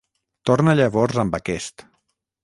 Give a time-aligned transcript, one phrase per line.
[0.49, 1.85] Torna llavors amb aquest.